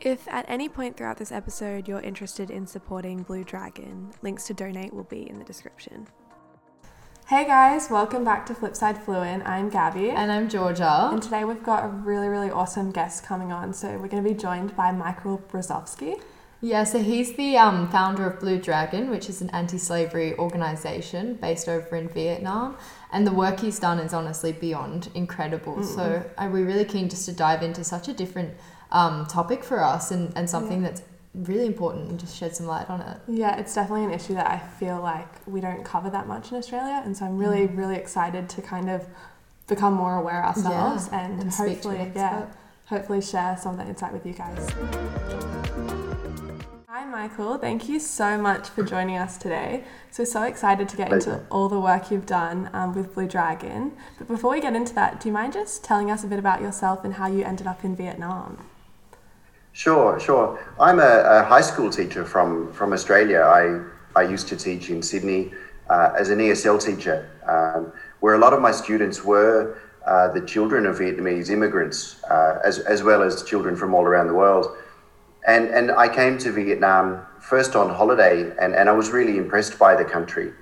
[0.00, 4.54] If at any point throughout this episode you're interested in supporting Blue Dragon, links to
[4.54, 6.06] donate will be in the description.
[7.28, 9.46] Hey guys, welcome back to Flipside Fluent.
[9.46, 10.08] I'm Gabby.
[10.08, 11.10] And I'm Georgia.
[11.12, 13.74] And today we've got a really, really awesome guest coming on.
[13.74, 16.18] So we're going to be joined by Michael Brzozowski.
[16.62, 21.34] Yeah, so he's the um, founder of Blue Dragon, which is an anti slavery organization
[21.34, 22.76] based over in Vietnam.
[23.12, 25.76] And the work he's done is honestly beyond incredible.
[25.76, 25.94] Mm-hmm.
[25.94, 28.54] So we're really keen just to dive into such a different
[28.92, 30.88] um, topic for us and, and something yeah.
[30.88, 31.02] that's
[31.34, 33.18] really important and just shed some light on it.
[33.28, 36.56] Yeah, it's definitely an issue that I feel like we don't cover that much in
[36.56, 37.02] Australia.
[37.04, 37.76] And so I'm really, mm.
[37.76, 39.06] really excited to kind of
[39.68, 42.46] become more aware ourselves yeah, and, and hopefully, yeah,
[42.86, 44.68] hopefully share some of that insight with you guys.
[46.88, 47.56] Hi, Michael.
[47.56, 49.84] Thank you so much for joining us today.
[50.10, 53.92] So, so excited to get into all the work you've done um, with Blue Dragon.
[54.18, 56.60] But before we get into that, do you mind just telling us a bit about
[56.60, 58.58] yourself and how you ended up in Vietnam?
[59.72, 60.58] Sure, sure.
[60.80, 63.40] I'm a, a, high school teacher from, from Australia.
[63.40, 63.80] I,
[64.16, 65.52] I used to teach in Sydney
[65.88, 70.40] uh, as an ESL teacher, um, where a lot of my students were uh, the
[70.40, 74.76] children of Vietnamese immigrants, uh, as, as well as children from all around the world.
[75.46, 79.78] And, and I came to Vietnam first on holiday, and, and I was really impressed
[79.78, 80.52] by the country,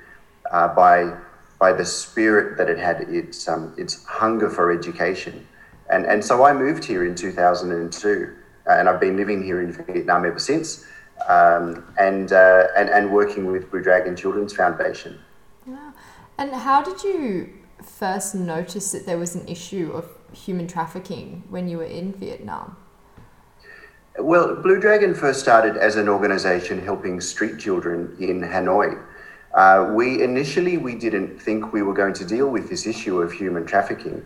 [0.53, 1.17] uh, by,
[1.59, 5.47] by the spirit that it had, its, um, its hunger for education.
[5.91, 8.37] And, and so I moved here in 2002
[8.69, 10.85] and I've been living here in Vietnam ever since,
[11.29, 15.19] um, and, uh, and and working with Blue Dragon Children's Foundation.
[15.67, 15.93] Wow.
[16.39, 17.53] And how did you
[17.83, 22.77] first notice that there was an issue of human trafficking when you were in Vietnam?
[24.19, 29.01] Well, Blue Dragon first started as an organization helping street children in Hanoi.
[29.55, 33.33] Uh, we initially we didn't think we were going to deal with this issue of
[33.33, 34.25] human trafficking,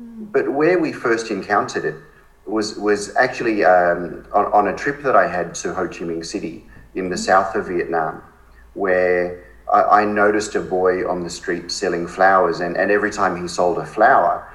[0.00, 0.32] mm.
[0.32, 1.96] but where we first encountered it
[2.46, 6.24] was was actually um, on, on a trip that I had to Ho Chi Minh
[6.24, 8.22] City in the south of Vietnam,
[8.74, 13.40] where I, I noticed a boy on the street selling flowers, and, and every time
[13.40, 14.48] he sold a flower,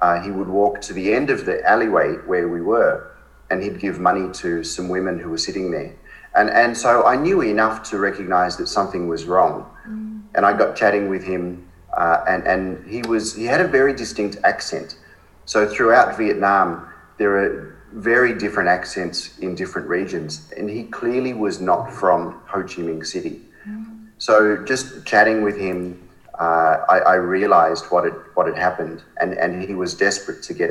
[0.00, 3.10] uh, he would walk to the end of the alleyway where we were,
[3.50, 5.94] and he'd give money to some women who were sitting there.
[6.34, 9.68] And, and so I knew enough to recognize that something was wrong.
[9.88, 10.22] Mm.
[10.36, 13.92] And I got chatting with him, uh, and, and he, was, he had a very
[13.92, 14.96] distinct accent.
[15.44, 16.86] So throughout Vietnam,
[17.20, 22.62] there are very different accents in different regions, and he clearly was not from Ho
[22.62, 23.42] Chi Minh City.
[23.68, 24.08] Mm.
[24.16, 29.34] So just chatting with him, uh, I, I, realized what had what had happened, and,
[29.34, 30.70] and he was desperate to get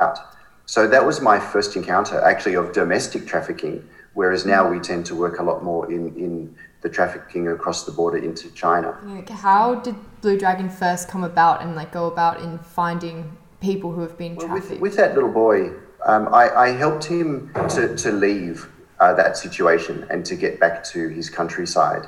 [0.00, 0.18] out.
[0.66, 3.88] So that was my first encounter, actually, of domestic trafficking.
[4.14, 7.92] Whereas now we tend to work a lot more in, in the trafficking across the
[7.92, 8.98] border into China.
[9.30, 14.02] How did Blue Dragon first come about and like go about in finding people who
[14.02, 14.70] have been trafficked?
[14.70, 15.70] Well, with, with, that little boy,
[16.04, 18.68] um, I, I, helped him to, to leave
[19.00, 22.06] uh, that situation and to get back to his countryside.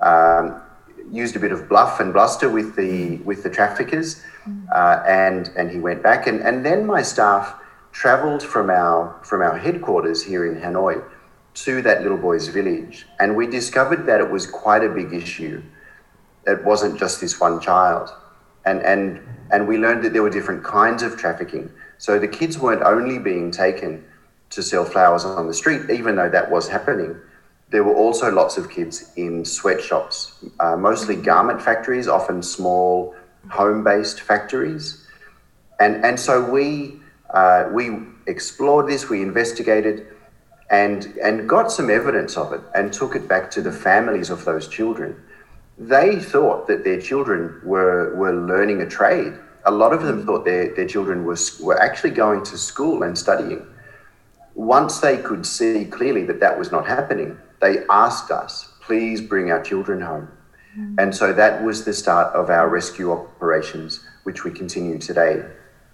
[0.00, 0.62] Um,
[1.12, 4.22] used a bit of bluff and bluster with the with the traffickers,
[4.74, 6.26] uh, and and he went back.
[6.26, 7.54] And, and then my staff
[7.92, 11.02] travelled from our from our headquarters here in Hanoi
[11.54, 15.62] to that little boy's village, and we discovered that it was quite a big issue.
[16.46, 18.10] It wasn't just this one child,
[18.64, 19.20] and and
[19.50, 21.70] and we learned that there were different kinds of trafficking.
[21.98, 24.04] So the kids weren't only being taken
[24.50, 27.16] to sell flowers on the street, even though that was happening.
[27.70, 33.14] There were also lots of kids in sweatshops, uh, mostly garment factories, often small
[33.50, 35.04] home-based factories,
[35.80, 40.06] and and so we uh, we explored this, we investigated,
[40.70, 44.44] and and got some evidence of it, and took it back to the families of
[44.44, 45.20] those children.
[45.78, 50.44] They thought that their children were were learning a trade a lot of them thought
[50.44, 53.66] their, their children were, were actually going to school and studying.
[54.54, 59.50] Once they could see clearly that that was not happening, they asked us, please bring
[59.50, 60.28] our children home.
[60.78, 60.94] Mm.
[60.98, 65.44] And so that was the start of our rescue operations, which we continue today.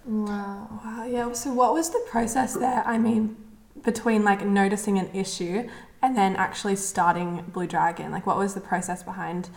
[0.05, 0.79] Wow.
[0.83, 1.05] wow.
[1.05, 1.31] Yeah.
[1.33, 2.83] So, what was the process there?
[2.85, 3.37] I mean,
[3.83, 5.69] between like noticing an issue
[6.01, 8.11] and then actually starting Blue Dragon?
[8.11, 9.49] Like, what was the process behind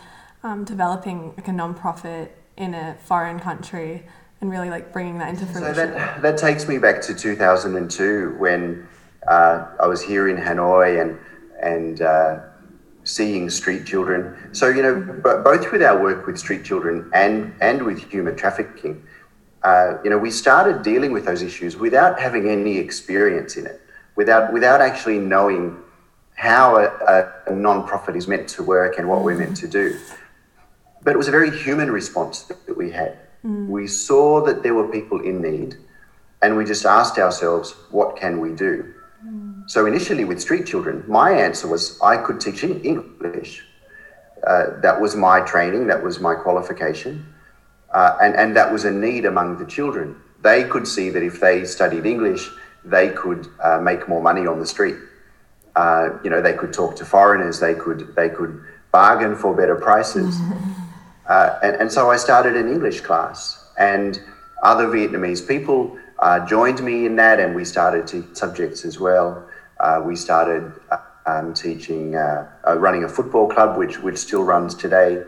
[0.42, 4.04] um, developing like a nonprofit in a foreign country
[4.40, 5.74] and really like bringing that into fruition.
[5.74, 8.86] So that, that takes me back to 2002 when
[9.28, 11.18] uh, I was here in Hanoi and,
[11.62, 12.40] and uh,
[13.04, 14.36] seeing street children.
[14.52, 18.36] So, you know, b- both with our work with street children and, and with human
[18.36, 19.02] trafficking,
[19.62, 23.80] uh, you know, we started dealing with those issues without having any experience in it,
[24.14, 25.76] without, without actually knowing
[26.34, 29.98] how a, a non-profit is meant to work and what we're meant to do.
[31.06, 33.16] But it was a very human response that we had.
[33.44, 33.68] Mm.
[33.68, 35.76] We saw that there were people in need,
[36.42, 38.92] and we just asked ourselves, what can we do?
[39.24, 39.70] Mm.
[39.70, 43.64] So initially with street children, my answer was I could teach English.
[44.44, 47.24] Uh, that was my training, that was my qualification,
[47.94, 50.16] uh, and, and that was a need among the children.
[50.42, 52.50] They could see that if they studied English,
[52.84, 54.96] they could uh, make more money on the street.
[55.76, 58.60] Uh, you know, they could talk to foreigners, they could, they could
[58.90, 60.40] bargain for better prices.
[61.28, 64.20] Uh, and, and so I started an English class, and
[64.62, 69.46] other Vietnamese people uh, joined me in that, and we started to subjects as well.
[69.80, 74.44] Uh, we started uh, um, teaching, uh, uh, running a football club, which which still
[74.44, 75.22] runs today.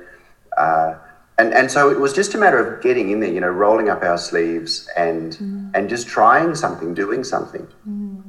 [0.56, 0.94] Uh,
[1.38, 3.88] and, and so it was just a matter of getting in there, you know, rolling
[3.88, 5.70] up our sleeves and mm.
[5.74, 7.66] and just trying something, doing something.
[7.88, 8.22] Mm.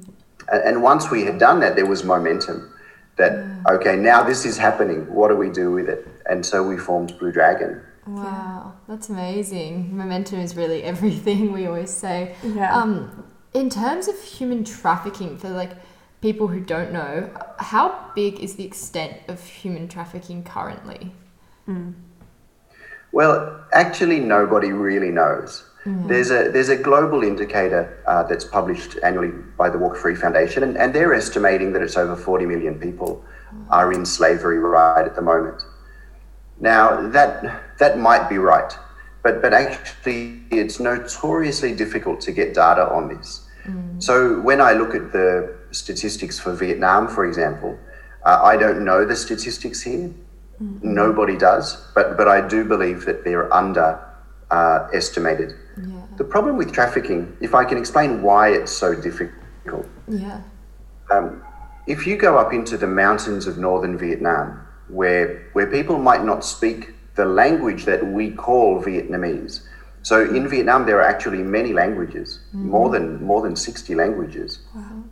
[0.51, 2.71] And, and, once we had done that, there was momentum.
[3.17, 3.73] That yeah.
[3.73, 5.11] okay, now this is happening.
[5.13, 6.07] What do we do with it?
[6.29, 7.81] And so we formed Blue Dragon.
[8.07, 9.95] Wow, that's amazing.
[9.95, 11.51] Momentum is really everything.
[11.51, 12.35] We always say.
[12.43, 12.75] Yeah.
[12.75, 15.71] Um, in terms of human trafficking, for like
[16.21, 21.11] people who don't know, how big is the extent of human trafficking currently?
[21.67, 21.93] Mm.
[23.11, 25.65] Well, actually, nobody really knows.
[25.85, 26.07] Mm.
[26.07, 30.63] There's a there's a global indicator uh, that's published annually by the Walk Free Foundation,
[30.63, 33.23] and, and they're estimating that it's over 40 million people
[33.69, 35.63] are in slavery right at the moment.
[36.59, 38.73] Now that that might be right,
[39.23, 43.47] but but actually, it's notoriously difficult to get data on this.
[43.65, 44.01] Mm.
[44.01, 47.77] So when I look at the statistics for Vietnam, for example,
[48.25, 50.09] uh, I don't know the statistics here.
[50.61, 50.93] Mm-hmm.
[50.93, 53.99] Nobody does, but but I do believe that they're under
[54.51, 55.53] uh, estimated.
[55.77, 56.01] Yeah.
[56.17, 59.87] The problem with trafficking, if I can explain why it's so difficult.
[60.07, 60.41] Yeah.
[61.11, 61.41] Um,
[61.87, 66.43] if you go up into the mountains of northern Vietnam, where where people might not
[66.43, 69.61] speak the language that we call Vietnamese,
[70.01, 72.63] so in Vietnam, there are actually many languages, mm.
[72.63, 74.59] more than more than sixty languages.
[74.75, 75.03] Wow.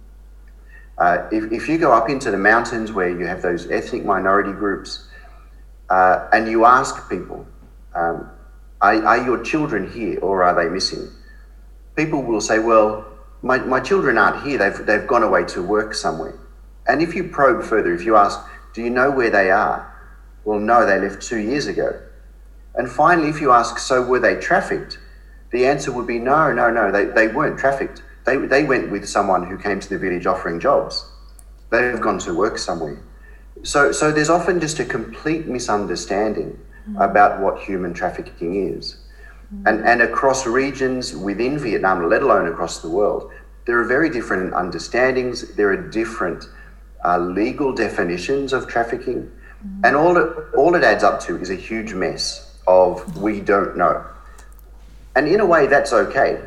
[0.97, 4.51] Uh, if, if you go up into the mountains where you have those ethnic minority
[4.51, 5.07] groups,
[5.89, 7.45] uh, and you ask people,
[7.93, 8.29] um,
[8.81, 11.07] are, are, your children here or are they missing?
[11.95, 13.05] People will say, well,
[13.43, 16.37] my, my children aren't here, they've, they've gone away to work somewhere.
[16.87, 18.39] And if you probe further, if you ask,
[18.77, 19.91] do you know where they are?
[20.45, 21.99] Well, no, they left two years ago.
[22.75, 24.99] And finally, if you ask, so were they trafficked?
[25.51, 28.03] The answer would be no, no, no, they, they weren't trafficked.
[28.27, 31.09] They, they went with someone who came to the village offering jobs.
[31.71, 33.01] They've gone to work somewhere.
[33.63, 37.03] So, so there's often just a complete misunderstanding mm.
[37.03, 38.97] about what human trafficking is.
[39.51, 39.69] Mm.
[39.69, 43.31] And, and across regions within Vietnam, let alone across the world,
[43.65, 46.47] there are very different understandings, there are different
[47.07, 49.31] uh, legal definitions of trafficking.
[49.65, 49.81] Mm.
[49.85, 53.77] And all it, all it adds up to is a huge mess of we don't
[53.77, 54.05] know.
[55.15, 56.41] And in a way, that's okay.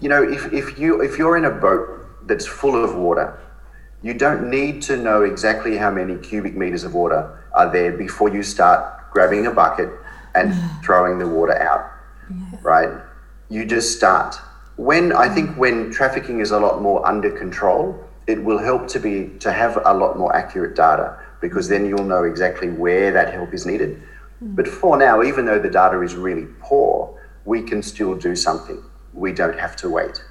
[0.00, 3.38] You know, if, if, you, if you're in a boat that's full of water,
[4.02, 8.28] you don't need to know exactly how many cubic meters of water are there before
[8.28, 9.90] you start grabbing a bucket
[10.34, 11.90] and throwing the water out,
[12.30, 12.58] yeah.
[12.62, 13.02] right?
[13.48, 14.36] You just start.
[14.76, 18.98] When I think when trafficking is a lot more under control, it will help to
[18.98, 23.32] be to have a lot more accurate data because then you'll know exactly where that
[23.32, 24.02] help is needed
[24.42, 24.56] Mm.
[24.56, 28.82] But for now, even though the data is really poor, we can still do something.
[29.12, 30.24] We don't have to wait.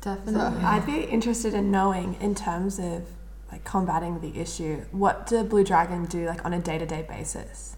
[0.00, 0.60] Definitely.
[0.60, 3.06] So I'd be interested in knowing, in terms of
[3.52, 7.04] like combating the issue, what do Blue Dragon do like on a day to day
[7.06, 7.76] basis?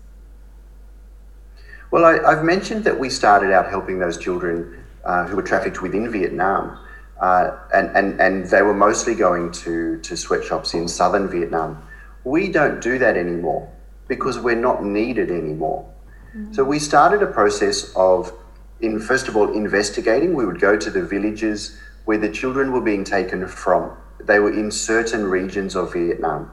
[1.90, 5.82] Well, I, have mentioned that we started out helping those children uh, who were trafficked
[5.82, 6.78] within Vietnam,
[7.22, 11.80] uh, and, and, and they were mostly going to, to sweatshops in southern Vietnam.
[12.24, 13.72] We don't do that anymore
[14.08, 15.88] because we're not needed anymore.
[16.36, 16.52] Mm-hmm.
[16.52, 18.32] So we started a process of,
[18.80, 20.34] in first of all, investigating.
[20.34, 23.96] We would go to the villages where the children were being taken from.
[24.18, 26.50] They were in certain regions of Vietnam.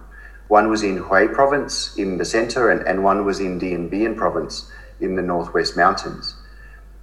[0.49, 4.15] One was in Hue province in the center, and, and one was in Dien Bien
[4.15, 6.35] province in the northwest mountains.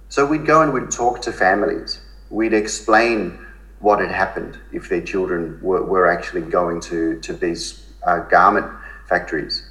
[0.07, 1.99] So we'd go and we'd talk to families.
[2.29, 3.39] We'd explain
[3.79, 8.65] what had happened if their children were, were actually going to, to these uh, garment
[9.07, 9.63] factories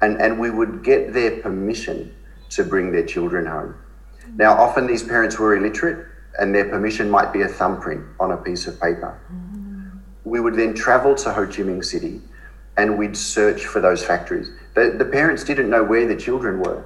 [0.00, 2.14] and, and we would get their permission
[2.50, 3.74] to bring their children home.
[4.36, 6.06] Now, often these parents were illiterate,
[6.38, 9.18] and their permission might be a thumbprint on a piece of paper.
[10.24, 12.20] We would then travel to Ho Chi Minh City
[12.76, 14.50] and we'd search for those factories.
[14.74, 16.84] The, the parents didn't know where the children were.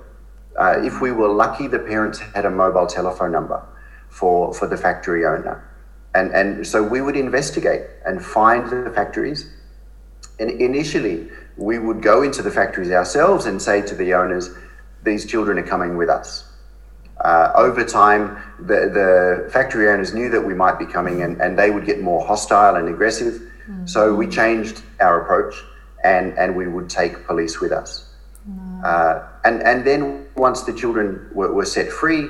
[0.58, 3.62] Uh, if we were lucky, the parents had a mobile telephone number
[4.08, 5.68] for, for the factory owner.
[6.14, 9.50] And, and so we would investigate and find the factories.
[10.38, 14.50] And initially, we would go into the factories ourselves and say to the owners,
[15.02, 16.44] these children are coming with us.
[17.20, 21.58] Uh, over time, the, the factory owners knew that we might be coming and, and
[21.58, 23.40] they would get more hostile and aggressive.
[23.84, 25.54] So we changed our approach,
[26.02, 28.12] and and we would take police with us.
[28.84, 32.28] Uh, and and then once the children were, were set free,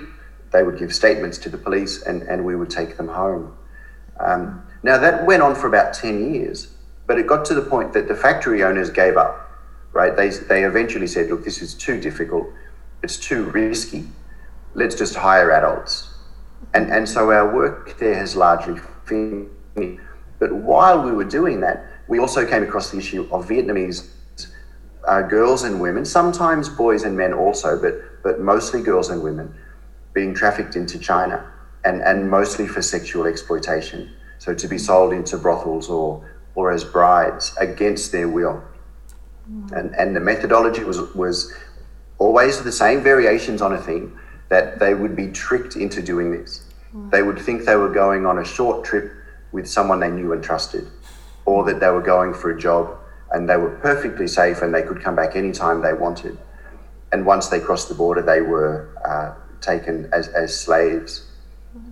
[0.52, 3.56] they would give statements to the police, and and we would take them home.
[4.20, 6.68] Um, now that went on for about ten years,
[7.06, 9.38] but it got to the point that the factory owners gave up.
[9.92, 10.16] Right?
[10.16, 12.46] They they eventually said, "Look, this is too difficult.
[13.02, 14.04] It's too risky.
[14.74, 16.08] Let's just hire adults."
[16.74, 19.50] And and so our work there has largely finished.
[20.38, 24.08] But while we were doing that, we also came across the issue of Vietnamese
[25.06, 29.54] uh, girls and women, sometimes boys and men also, but but mostly girls and women,
[30.14, 31.44] being trafficked into China,
[31.84, 34.10] and and mostly for sexual exploitation.
[34.38, 38.62] So to be sold into brothels or or as brides against their will.
[39.72, 41.52] And and the methodology was was
[42.18, 46.64] always the same variations on a theme that they would be tricked into doing this.
[47.10, 49.10] They would think they were going on a short trip
[49.50, 50.86] with someone they knew and trusted,
[51.46, 52.98] or that they were going for a job
[53.32, 56.38] and they were perfectly safe and they could come back anytime they wanted.
[57.12, 61.26] And once they crossed the border, they were uh, taken as, as slaves.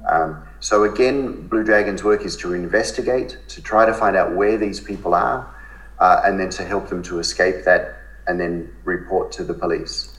[0.09, 4.59] Um, so, again, Blue Dragon's work is to investigate, to try to find out where
[4.59, 5.55] these people are,
[5.99, 7.97] uh, and then to help them to escape that
[8.27, 10.17] and then report to the police.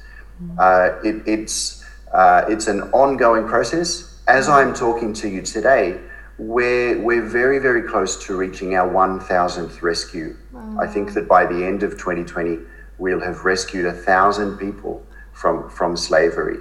[0.58, 4.22] Uh, it, it's, uh, it's an ongoing process.
[4.28, 6.00] As I'm talking to you today,
[6.38, 10.36] we're, we're very, very close to reaching our 1,000th rescue.
[10.80, 12.60] I think that by the end of 2020,
[12.98, 16.58] we'll have rescued a thousand people from, from slavery.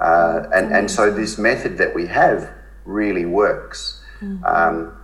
[0.00, 2.50] Uh, and, and so this method that we have
[2.84, 4.00] really works.
[4.44, 4.96] Um,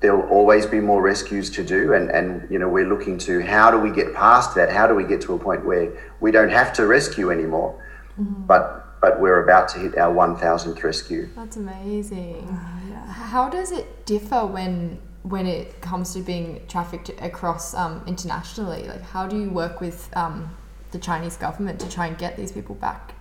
[0.00, 3.70] there'll always be more rescues to do and, and you know we're looking to how
[3.70, 6.50] do we get past that how do we get to a point where we don't
[6.50, 7.82] have to rescue anymore
[8.46, 12.46] but but we're about to hit our 1000th rescue That's amazing.
[13.08, 18.84] How does it differ when when it comes to being trafficked across um, internationally?
[18.88, 20.56] Like, how do you work with um,
[20.90, 23.14] the Chinese government to try and get these people back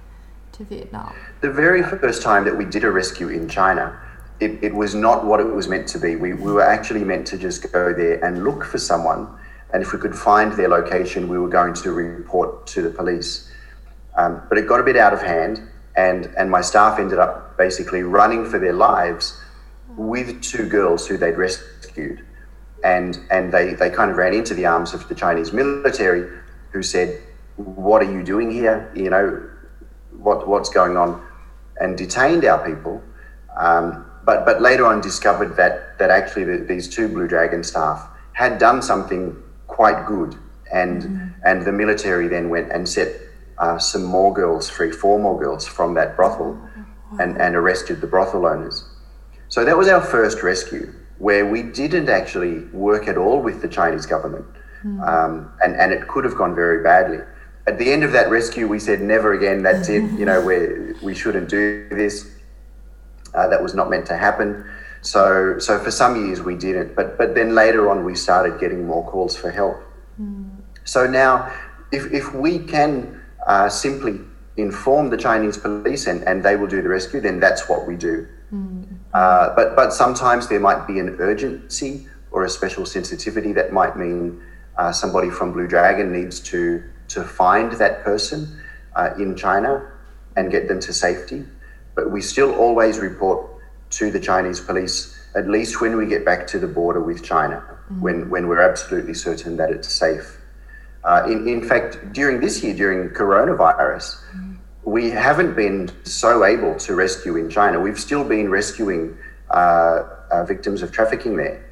[0.58, 1.14] to Vietnam?
[1.42, 4.00] The very first time that we did a rescue in China,
[4.40, 6.16] it, it was not what it was meant to be.
[6.16, 9.28] We, we were actually meant to just go there and look for someone.
[9.74, 13.52] And if we could find their location, we were going to report to the police.
[14.16, 15.62] Um, but it got a bit out of hand,
[15.96, 19.40] and, and my staff ended up basically running for their lives
[19.96, 22.26] with two girls who they'd rescued.
[22.84, 26.30] And, and they, they kind of ran into the arms of the Chinese military,
[26.72, 27.22] who said,
[27.56, 28.92] What are you doing here?
[28.96, 29.50] You know,
[30.28, 31.10] what, what's going on?
[31.80, 33.02] And detained our people.
[33.58, 38.08] Um, but, but later on discovered that, that actually the, these two Blue Dragon staff
[38.34, 39.36] had done something
[39.68, 40.36] quite good.
[40.72, 43.10] And, and the military then went and set
[43.58, 46.60] uh, some more girls free, four more girls from that brothel,
[47.20, 48.84] and, and arrested the brothel owners.
[49.48, 53.68] So that was our first rescue, where we didn't actually work at all with the
[53.70, 54.46] Chinese government,
[55.04, 57.20] um, and and it could have gone very badly.
[57.68, 59.62] At the end of that rescue, we said, "Never again.
[59.62, 60.04] That's it.
[60.20, 62.32] You know, we we shouldn't do this.
[63.34, 64.66] Uh, that was not meant to happen."
[65.02, 68.88] So so for some years we didn't, but but then later on we started getting
[68.88, 69.78] more calls for help.
[70.84, 71.52] So now,
[71.92, 74.20] if if we can uh, simply
[74.56, 77.96] inform the Chinese police and, and they will do the rescue, then that's what we
[77.96, 78.28] do.
[79.14, 83.98] Uh, but but sometimes there might be an urgency or a special sensitivity that might
[83.98, 84.42] mean
[84.78, 88.60] uh, somebody from Blue Dragon needs to to find that person
[88.96, 89.92] uh, in China
[90.36, 91.46] and get them to safety.
[91.96, 93.50] But we still always report
[93.92, 97.64] to the Chinese police at least when we get back to the border with China,
[98.00, 100.40] when when we're absolutely certain that it's safe.
[101.04, 104.20] Uh, in, in fact, during this year, during coronavirus,
[104.84, 107.80] we haven't been so able to rescue in China.
[107.80, 109.18] We've still been rescuing
[109.52, 111.64] uh, uh, victims of trafficking there.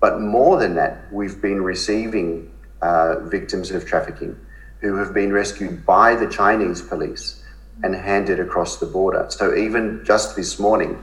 [0.00, 2.50] But more than that, we've been receiving
[2.80, 4.38] uh, victims of trafficking
[4.82, 7.42] who have been rescued by the Chinese police
[7.84, 9.26] and handed across the border.
[9.30, 11.02] So even just this morning,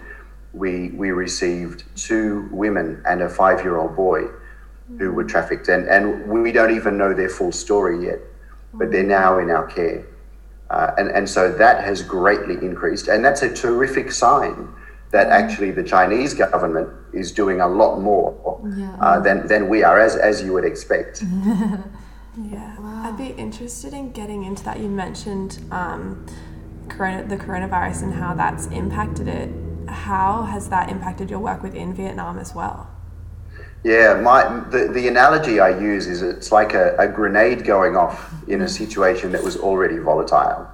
[0.54, 4.26] we, we received two women and a five year old boy
[4.98, 5.70] who were trafficked.
[5.70, 8.20] And, and we don't even know their full story yet,
[8.74, 10.06] but they're now in our care.
[10.70, 13.08] Uh, and, and so that has greatly increased.
[13.08, 14.68] And that's a terrific sign
[15.12, 18.36] that actually the Chinese government is doing a lot more
[18.76, 18.96] Yeah.
[19.00, 21.24] uh, than, than we are, as, as you would expect.
[22.38, 22.76] Yeah,
[23.10, 24.80] I'd be interested in getting into that.
[24.80, 26.28] You mentioned um,
[26.90, 29.50] corona, the coronavirus and how that's impacted it.
[29.90, 32.88] How has that impacted your work within Vietnam as well?
[33.84, 38.32] Yeah, my the, the analogy I use is it's like a, a grenade going off
[38.48, 40.68] in a situation that was already volatile.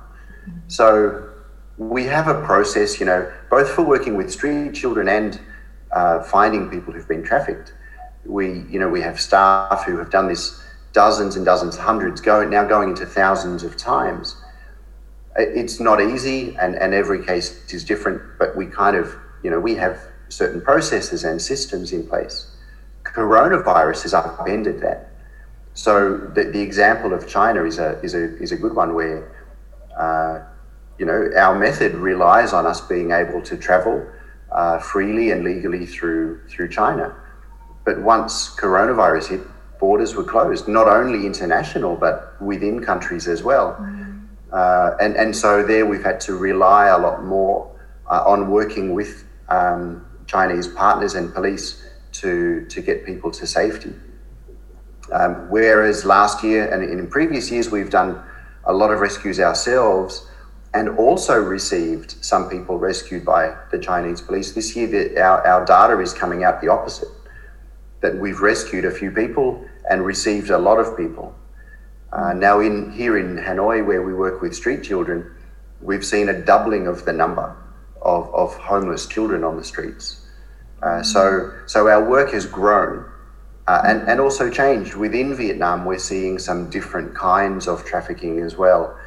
[0.68, 1.30] So
[1.78, 5.40] we have a process, you know, both for working with street children and
[5.92, 7.74] uh, finding people who've been trafficked.
[8.26, 10.65] we, you know, we have staff who have done this
[10.96, 14.38] dozens and dozens, hundreds, now going into thousands of times.
[15.36, 18.22] It's not easy, and, and every case is different.
[18.40, 20.00] But we kind of, you know, we have
[20.30, 22.56] certain processes and systems in place.
[23.04, 25.10] Coronavirus has upended that.
[25.74, 29.20] So the, the example of China is a is a is a good one where,
[30.00, 30.40] uh,
[30.98, 34.08] you know, our method relies on us being able to travel
[34.54, 37.14] uh, freely and legally through through China.
[37.84, 39.42] But once coronavirus hit,
[39.80, 43.78] borders were closed, not only international but within countries as well.
[43.80, 44.28] Mm.
[44.52, 47.70] Uh, and and so there we've had to rely a lot more
[48.10, 53.94] uh, on working with um, Chinese partners and police to to get people to safety.
[55.12, 58.24] Um, whereas last year and in previous years we've done
[58.66, 60.28] a lot of rescues ourselves
[60.74, 64.52] and also received some people rescued by the Chinese police.
[64.52, 67.08] This year, the, our, our data is coming out the opposite
[68.02, 71.36] that we've rescued a few people and received a lot of people.
[72.12, 75.36] Uh, now, in here in Hanoi, where we work with street children,
[75.82, 77.56] we've seen a doubling of the number
[78.02, 80.26] of, of homeless children on the streets.
[80.82, 83.06] Uh, so, so our work has grown
[83.68, 84.96] uh, and, and also changed.
[84.96, 88.98] Within Vietnam, we're seeing some different kinds of trafficking as well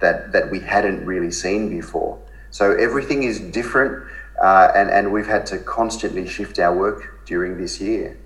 [0.00, 2.18] that, that we hadn't really seen before.
[2.50, 4.06] So everything is different,
[4.42, 8.16] uh, and, and we've had to constantly shift our work during this year.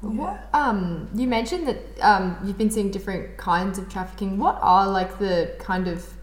[0.00, 4.38] What, um, you mentioned that um, you've been seeing different kinds of trafficking.
[4.38, 6.14] What are like the kind of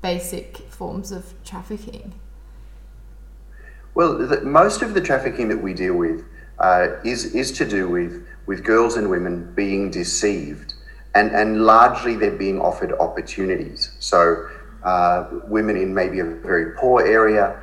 [0.00, 2.14] basic forms of trafficking?
[3.94, 6.24] Well, the, most of the trafficking that we deal with
[6.58, 10.74] uh, is is to do with with girls and women being deceived
[11.14, 13.90] and, and largely they're being offered opportunities.
[13.98, 14.48] So
[14.84, 17.60] uh, women in maybe a very poor area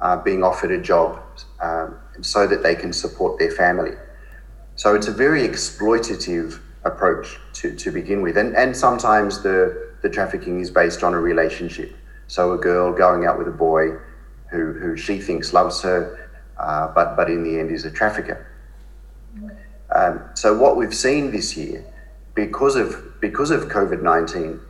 [0.00, 1.22] are being offered a job
[1.60, 3.92] um, so that they can support their family.
[4.78, 8.36] So it's a very exploitative approach to, to begin with.
[8.36, 11.96] And, and sometimes the, the trafficking is based on a relationship.
[12.28, 13.96] So a girl going out with a boy
[14.52, 18.46] who, who she thinks loves her, uh, but, but in the end is a trafficker.
[19.92, 21.84] Um, so what we've seen this year
[22.36, 24.60] because of because of COVID nineteen,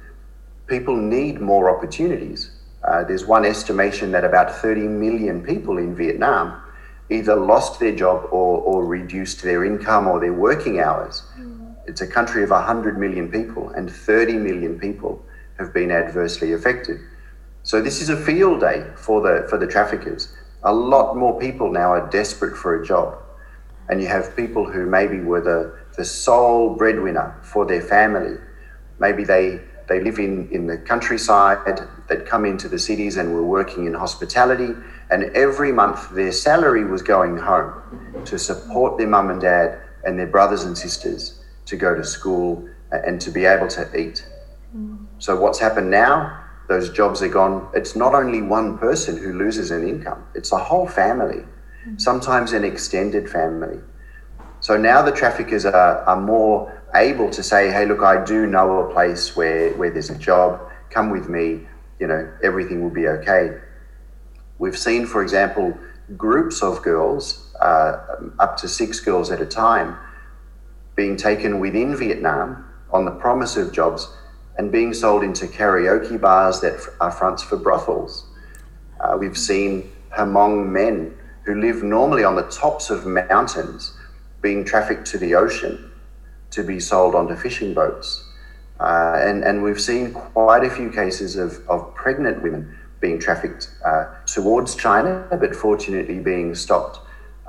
[0.69, 2.53] people need more opportunities.
[2.83, 6.63] Uh, there's one estimation that about 30 million people in Vietnam
[7.11, 11.23] either lost their job or, or reduced their income or their working hours.
[11.39, 11.75] Mm.
[11.87, 15.23] It's a country of 100 million people, and 30 million people
[15.59, 17.01] have been adversely affected.
[17.63, 20.33] So this is a field day for the for the traffickers.
[20.63, 23.19] A lot more people now are desperate for a job,
[23.89, 28.37] and you have people who maybe were the the sole breadwinner for their family.
[29.01, 31.59] Maybe they, they live in, in the countryside,
[32.09, 34.75] they'd come into the cities and were working in hospitality,
[35.11, 37.73] and every month their salary was going home
[38.25, 42.69] to support their mum and dad and their brothers and sisters to go to school
[42.91, 44.27] and to be able to eat.
[44.75, 45.07] Mm.
[45.19, 46.45] So, what's happened now?
[46.69, 47.69] Those jobs are gone.
[47.75, 51.45] It's not only one person who loses an income, it's a whole family,
[51.87, 52.01] mm.
[52.01, 53.81] sometimes an extended family.
[54.61, 58.81] So now the traffickers are, are more able to say, hey, look, I do know
[58.81, 61.67] a place where, where there's a job, come with me,
[61.99, 63.59] you know, everything will be okay.
[64.59, 65.77] We've seen, for example,
[66.17, 69.97] groups of girls, uh, up to six girls at a time,
[70.97, 74.09] being taken within Vietnam on the promise of jobs
[74.57, 78.27] and being sold into karaoke bars that are fronts for brothels.
[79.01, 83.97] Uh, we've seen Hmong men who live normally on the tops of mountains
[84.43, 85.91] being trafficked to the ocean
[86.51, 88.28] to be sold onto fishing boats.
[88.81, 93.71] Uh, and, and we've seen quite a few cases of, of pregnant women being trafficked
[93.85, 97.01] uh, towards China, but fortunately being stopped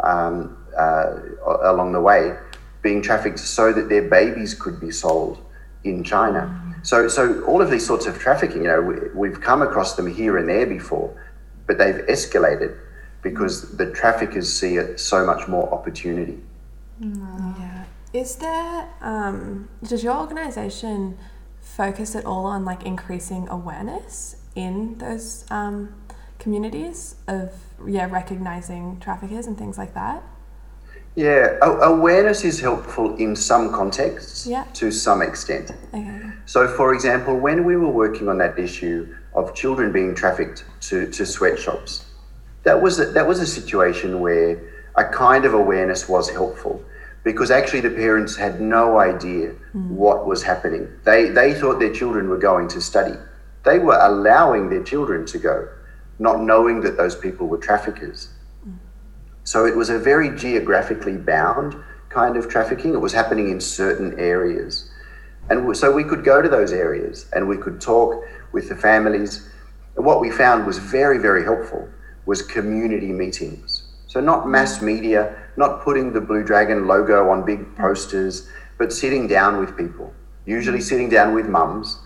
[0.03, 1.17] um, uh,
[1.63, 2.35] along the way,
[2.81, 5.43] being trafficked so that their babies could be sold
[5.83, 6.75] in China.
[6.83, 10.07] So, so all of these sorts of trafficking, you know, we, we've come across them
[10.07, 11.15] here and there before,
[11.67, 12.77] but they've escalated
[13.21, 16.39] because the traffickers see it so much more opportunity.
[16.99, 17.68] Yeah.
[18.11, 21.17] Is there, um, does your organization
[21.61, 25.93] focus at all on like increasing awareness in those um,
[26.39, 27.53] communities of,
[27.85, 30.23] yeah, recognizing traffickers and things like that?
[31.15, 34.65] Yeah, awareness is helpful in some contexts yeah.
[34.73, 35.71] to some extent.
[35.93, 36.21] Okay.
[36.45, 41.11] So, for example, when we were working on that issue of children being trafficked to,
[41.11, 42.05] to sweatshops,
[42.63, 44.61] that was a, that was a situation where
[44.95, 46.83] a kind of awareness was helpful
[47.23, 49.87] because actually the parents had no idea mm.
[49.89, 50.87] what was happening.
[51.03, 53.17] They, they thought their children were going to study.
[53.65, 55.67] They were allowing their children to go,
[56.17, 58.29] not knowing that those people were traffickers.
[58.67, 58.77] Mm.
[59.43, 61.75] So it was a very geographically bound
[62.09, 62.93] kind of trafficking.
[62.93, 64.89] It was happening in certain areas.
[65.49, 69.49] And so we could go to those areas and we could talk with the families.
[69.95, 71.87] And what we found was very, very helpful
[72.25, 73.83] was community meetings.
[74.07, 77.77] So not mass media, not putting the Blue Dragon logo on big mm.
[77.77, 80.13] posters, but sitting down with people,
[80.45, 80.83] usually mm.
[80.83, 81.99] sitting down with mums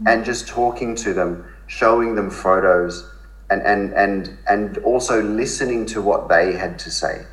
[0.00, 0.12] mm.
[0.12, 3.10] and just talking to them, showing them photos
[3.50, 7.24] and, and, and, and also listening to what they had to say.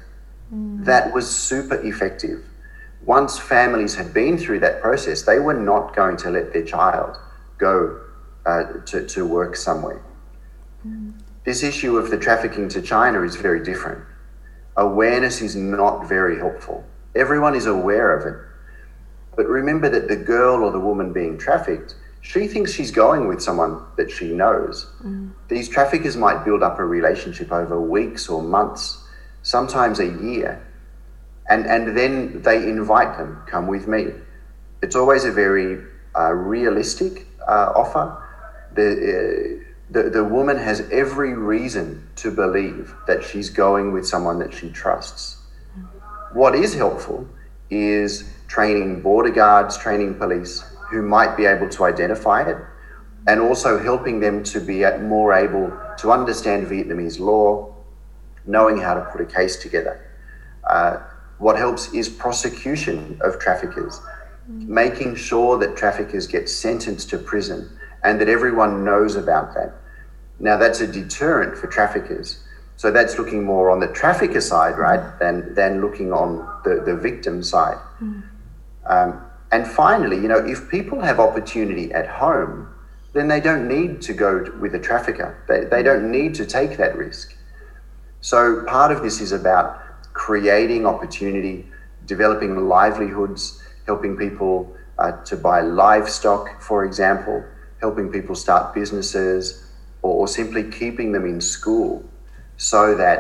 [0.86, 2.46] That was super effective.
[3.06, 7.18] Once families had been through that process, they were not going to let their child
[7.58, 8.00] go
[8.46, 10.02] uh, to, to work somewhere.
[11.44, 14.06] This issue of the trafficking to China is very different.
[14.78, 16.84] Awareness is not very helpful.
[17.16, 18.38] Everyone is aware of it.
[19.36, 23.42] But remember that the girl or the woman being trafficked, she thinks she's going with
[23.42, 24.88] someone that she knows.
[25.48, 29.04] These traffickers might build up a relationship over weeks or months,
[29.44, 30.66] sometimes a year.
[31.50, 34.08] And, and then they invite them, come with me.
[34.82, 35.84] It's always a very
[36.18, 38.22] uh, realistic uh, offer.
[38.74, 44.40] The, uh, the, the woman has every reason to believe that she's going with someone
[44.40, 45.38] that she trusts.
[46.34, 47.28] What is helpful
[47.70, 52.58] is training border guards, training police who might be able to identify it,
[53.28, 57.74] and also helping them to be more able to understand Vietnamese law,
[58.46, 60.12] knowing how to put a case together.
[60.70, 60.98] Uh,
[61.38, 64.00] what helps is prosecution of traffickers,
[64.48, 67.70] making sure that traffickers get sentenced to prison
[68.06, 69.74] and that everyone knows about that.
[70.40, 72.44] Now, that's a deterrent for traffickers.
[72.78, 76.96] So that's looking more on the trafficker side, right, than, than looking on the, the
[76.96, 77.78] victim side.
[78.86, 82.68] Um, and finally, you know, if people have opportunity at home,
[83.14, 85.38] then they don't need to go to- with a trafficker.
[85.48, 87.36] They, they don't need to take that risk.
[88.22, 89.82] So part of this is about
[90.14, 91.66] creating opportunity,
[92.06, 97.44] developing livelihoods, helping people uh, to buy livestock, for example,
[97.86, 99.42] helping people start businesses,
[100.02, 102.04] or, or simply keeping them in school
[102.58, 103.18] so that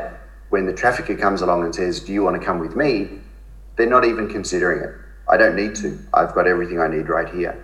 [0.49, 3.19] when the trafficker comes along and says, Do you want to come with me?
[3.75, 4.93] they're not even considering it.
[5.28, 5.99] I don't need to.
[6.13, 7.56] I've got everything I need right here.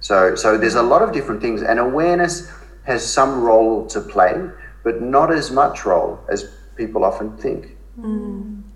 [0.00, 2.50] So, so there's a lot of different things, and awareness
[2.84, 4.34] has some role to play,
[4.82, 7.76] but not as much role as people often think.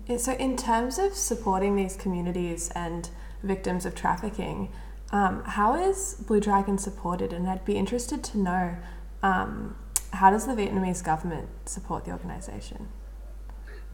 [0.07, 3.09] Yeah, So, in terms of supporting these communities and
[3.43, 4.69] victims of trafficking,
[5.11, 7.33] um, how is Blue Dragon supported?
[7.33, 8.75] And I'd be interested to know
[9.23, 9.75] um,
[10.13, 12.87] how does the Vietnamese government support the organisation?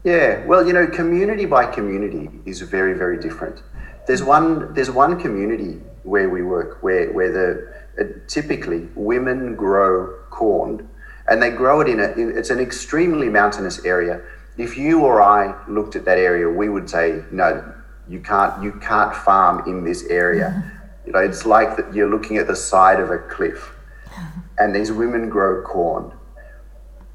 [0.04, 3.62] Yeah, well, you know, community by community is very, very different.
[4.06, 10.16] There's one, there's one community where we work where, where the uh, typically women grow
[10.30, 10.88] corn,
[11.28, 12.12] and they grow it in a.
[12.12, 14.20] In, it's an extremely mountainous area.
[14.56, 17.74] If you or I looked at that area, we would say, no,
[18.08, 20.72] you can't, you can't farm in this area.
[21.06, 23.72] You know, it's like that you're looking at the side of a cliff,
[24.58, 26.12] and these women grow corn.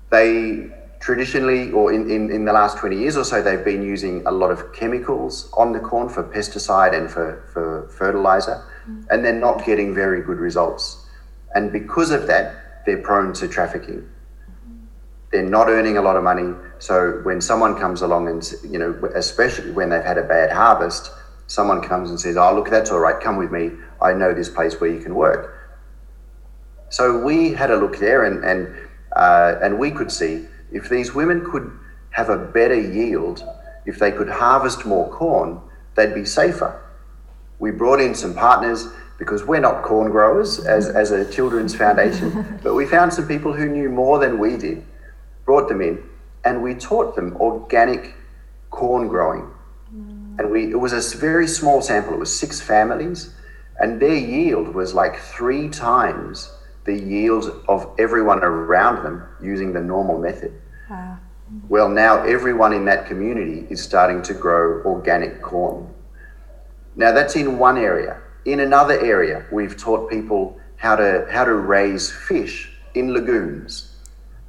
[0.10, 4.26] They traditionally, or in, in, in the last 20 years or so, they've been using
[4.28, 9.06] a lot of chemicals on the corn for pesticide and for, for fertilizer, mm.
[9.10, 11.08] and they're not getting very good results.
[11.56, 14.08] And because of that, they're prone to trafficking.
[15.32, 16.54] They're not earning a lot of money.
[16.80, 21.12] So when someone comes along and, you know, especially when they've had a bad harvest,
[21.52, 23.72] someone comes and says, Oh, look, that's all right, come with me.
[24.02, 25.54] I know this place where you can work.
[26.90, 28.74] So we had a look there and, and,
[29.16, 31.70] uh, and we could see if these women could
[32.12, 33.44] have a better yield,
[33.86, 35.60] if they could harvest more corn,
[35.96, 36.82] they'd be safer.
[37.60, 38.88] We brought in some partners
[39.20, 43.54] because we're not corn growers as, as a children's foundation, but we found some people
[43.54, 44.84] who knew more than we did,
[45.46, 46.02] brought them in,
[46.46, 48.16] and we taught them organic
[48.70, 49.48] corn growing.
[50.42, 53.32] And we, it was a very small sample, it was six families,
[53.80, 56.52] and their yield was like three times
[56.84, 60.60] the yield of everyone around them using the normal method.
[60.90, 61.20] Wow.
[61.70, 65.94] Well, now everyone in that community is starting to grow organic corn.
[66.96, 68.20] Now that's in one area.
[68.46, 73.96] In another area, we've taught people how to how to raise fish in lagoons.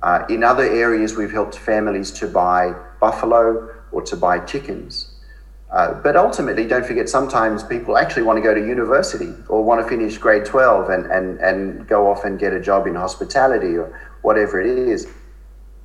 [0.02, 5.11] Uh, in other areas, we've helped families to buy buffalo or to buy chickens.
[5.72, 9.82] Uh, but ultimately, don't forget, sometimes people actually want to go to university or want
[9.82, 13.78] to finish grade 12 and, and, and go off and get a job in hospitality
[13.78, 15.08] or whatever it is.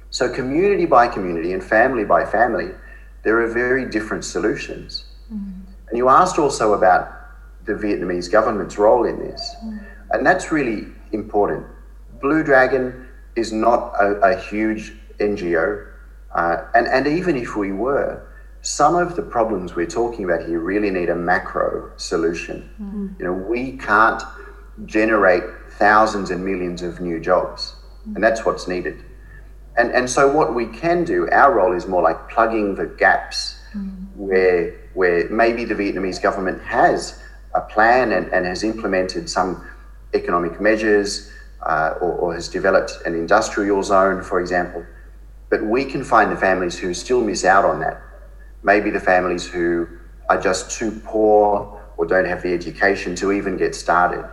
[0.10, 2.72] So, community by community and family by family,
[3.24, 5.06] there are very different solutions.
[5.90, 7.14] And you asked also about
[7.66, 9.56] the Vietnamese government's role in this,
[10.12, 11.66] and that's really important.
[12.22, 15.88] Blue Dragon is not a, a huge NGO,
[16.36, 18.22] uh, and, and even if we were,
[18.62, 22.70] some of the problems we're talking about here really need a macro solution.
[22.82, 23.20] Mm.
[23.20, 24.22] You know, we can't
[24.86, 27.76] generate thousands and millions of new jobs,
[28.14, 29.04] and that's what's needed.
[29.78, 33.60] And, and so what we can do, our role is more like plugging the gaps
[33.76, 34.08] mm.
[34.16, 37.22] where, where maybe the Vietnamese government has
[37.54, 39.68] a plan and, and has implemented some
[40.14, 44.86] economic measures uh, or, or has developed an industrial zone, for example.
[45.50, 48.02] But we can find the families who still miss out on that.
[48.68, 49.88] Maybe the families who
[50.30, 54.30] are just too poor or don't have the education to even get started.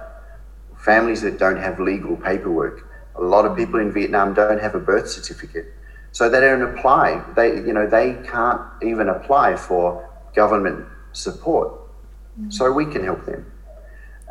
[0.77, 2.91] Families that don't have legal paperwork.
[3.15, 5.67] A lot of people in Vietnam don't have a birth certificate.
[6.11, 7.25] So they don't apply.
[7.37, 11.73] They, you know, they can't even apply for government support.
[12.41, 12.53] Mm.
[12.53, 13.47] So we can help them.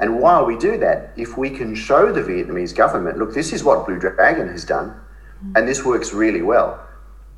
[0.02, 3.64] And while we do that, if we can show the Vietnamese government, look, this is
[3.64, 5.00] what Blue Dragon has done,
[5.56, 6.86] and this works really well,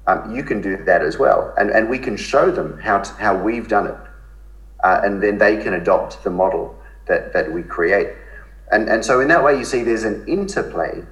[0.07, 1.53] um, you can do that as well.
[1.57, 3.97] And, and we can show them how, to, how we've done it.
[4.83, 8.09] Uh, and then they can adopt the model that, that we create.
[8.71, 11.03] And, and so, in that way, you see there's an interplay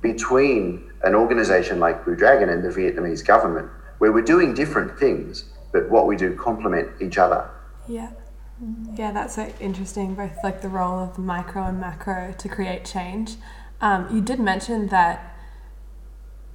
[0.00, 5.44] between an organization like Blue Dragon and the Vietnamese government, where we're doing different things,
[5.72, 7.48] but what we do complement each other.
[7.88, 8.10] Yeah.
[8.94, 12.84] Yeah, that's so interesting, both like the role of the micro and macro to create
[12.84, 13.36] change.
[13.80, 15.33] Um, you did mention that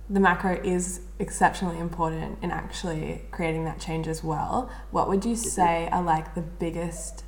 [0.09, 4.69] the macro is exceptionally important in actually creating that change as well.
[4.91, 7.23] What would you say are like the biggest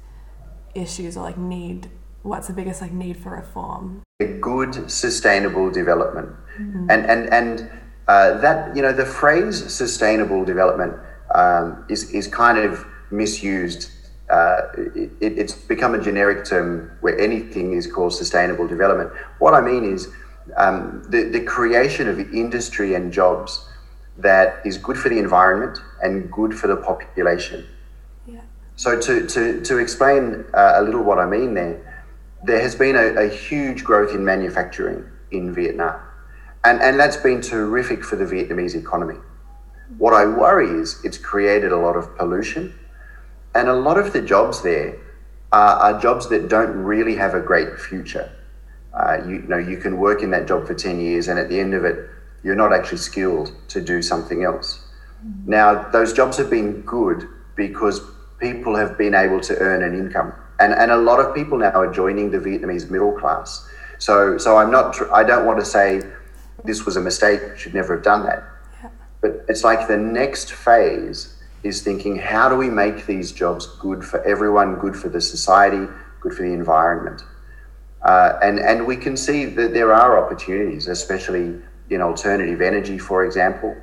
[0.73, 1.89] issues or like need?
[2.23, 4.01] What's the biggest like need for reform?
[4.19, 6.87] A good sustainable development, mm-hmm.
[6.89, 7.71] and and and
[8.07, 10.93] uh, that you know the phrase sustainable development
[11.35, 13.91] um, is is kind of misused
[14.31, 19.11] uh, it, it's become a generic term where anything is called sustainable development.
[19.39, 20.07] What I mean is
[20.57, 23.67] um, the, the creation of industry and jobs
[24.17, 27.65] that is good for the environment and good for the population.
[28.27, 28.41] Yeah.
[28.75, 32.05] So, to, to, to explain uh, a little what I mean there,
[32.43, 35.99] there has been a, a huge growth in manufacturing in Vietnam.
[36.63, 39.19] And, and that's been terrific for the Vietnamese economy.
[39.97, 42.73] What I worry is it's created a lot of pollution
[43.55, 44.97] and a lot of the jobs there
[45.51, 48.31] are, are jobs that don't really have a great future.
[48.93, 51.49] Uh, you, you, know, you can work in that job for 10 years, and at
[51.49, 52.09] the end of it,
[52.43, 54.83] you're not actually skilled to do something else.
[55.45, 58.01] Now, those jobs have been good because
[58.39, 60.33] people have been able to earn an income.
[60.59, 63.67] And, and a lot of people now are joining the Vietnamese middle class.
[63.99, 66.01] So, so I'm not, tr- I don't want to say
[66.65, 68.43] this was a mistake, should never have done that.
[69.21, 74.03] But it's like the next phase is thinking how do we make these jobs good
[74.03, 75.87] for everyone, good for the society,
[76.19, 77.23] good for the environment?
[78.03, 81.55] Uh, and, and we can see that there are opportunities, especially
[81.89, 83.75] in alternative energy, for example.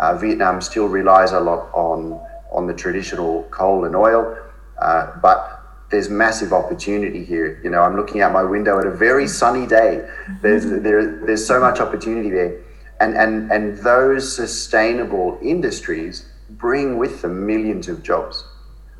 [0.00, 4.36] Uh, Vietnam still relies a lot on, on the traditional coal and oil,
[4.80, 7.60] uh, but there's massive opportunity here.
[7.62, 10.08] You know, I'm looking out my window at a very sunny day.
[10.42, 12.60] There's, there, there's so much opportunity there.
[12.98, 18.44] And, and, and those sustainable industries bring with them millions of jobs.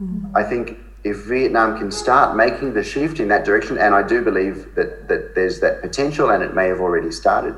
[0.00, 0.36] Mm-hmm.
[0.36, 4.22] I think if Vietnam can start making the shift in that direction, and I do
[4.22, 7.54] believe that, that there's that potential and it may have already started,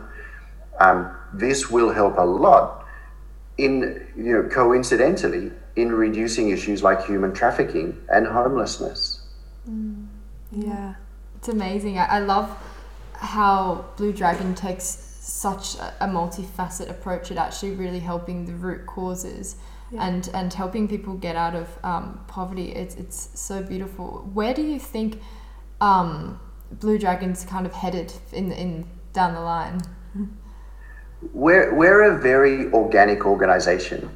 [0.80, 2.84] um, this will help a lot
[3.56, 9.22] in, you know, coincidentally, in reducing issues like human trafficking and homelessness.
[9.70, 10.06] Mm.
[10.50, 10.94] Yeah.
[11.36, 11.98] It's amazing.
[11.98, 12.50] I, I love
[13.12, 18.86] how Blue Dragon takes such a, a multifaceted approach at actually really helping the root
[18.86, 19.56] causes
[19.96, 20.06] yeah.
[20.06, 22.72] and and helping people get out of um, poverty.
[22.72, 24.30] It's it's so beautiful.
[24.32, 25.20] Where do you think
[25.80, 26.40] um,
[26.72, 29.80] Blue Dragons kind of headed in in down the line?
[31.32, 34.10] We're we're a very organic organization.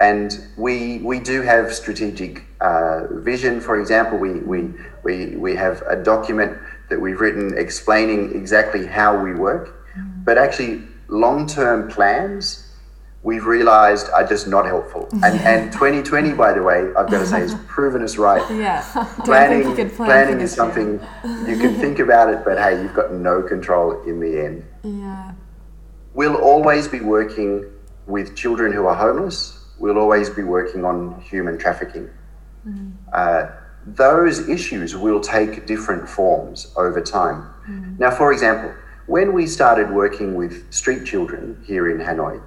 [0.00, 3.60] And we, we do have strategic uh, vision.
[3.60, 4.70] For example, we, we,
[5.02, 6.56] we, we have a document
[6.88, 9.74] that we've written explaining exactly how we work.
[9.96, 10.24] Mm.
[10.24, 12.67] But actually, long term plans
[13.28, 15.06] we've realized are just not helpful.
[15.22, 18.42] And, and 2020, by the way, I've got to say, has proven us right.
[18.50, 18.80] Yeah.
[19.26, 20.98] Planning, plan planning is something
[21.46, 24.64] you can think about it, but hey, you've got no control in the end.
[24.82, 25.32] Yeah.
[26.14, 27.70] We'll always be working
[28.06, 29.62] with children who are homeless.
[29.78, 32.08] We'll always be working on human trafficking.
[32.66, 32.92] Mm.
[33.12, 33.50] Uh,
[33.84, 37.46] those issues will take different forms over time.
[37.68, 37.98] Mm.
[37.98, 38.72] Now, for example,
[39.06, 42.40] when we started working with street children here in Hanoi,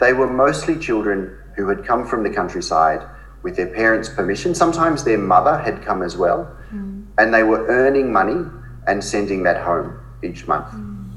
[0.00, 3.06] they were mostly children who had come from the countryside
[3.42, 4.54] with their parents' permission.
[4.54, 7.04] Sometimes their mother had come as well, mm.
[7.18, 8.44] and they were earning money
[8.86, 10.68] and sending that home each month.
[10.68, 11.10] Mm.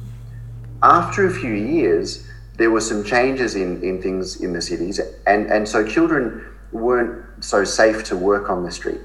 [0.81, 5.47] After a few years, there were some changes in, in things in the cities, and,
[5.47, 9.01] and so children weren't so safe to work on the street.